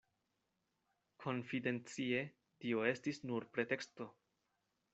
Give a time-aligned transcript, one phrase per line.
[1.25, 2.23] Konfidencie,
[2.65, 4.09] tio estis nur preteksto.